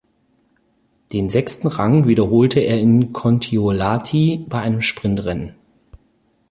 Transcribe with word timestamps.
Den 1.13 1.29
sechsten 1.29 1.67
Rang 1.67 2.07
wiederholte 2.07 2.59
er 2.59 2.79
in 2.81 3.13
Kontiolahti 3.13 4.47
bei 4.49 4.59
einem 4.59 4.81
Sprintrennen. 4.81 5.53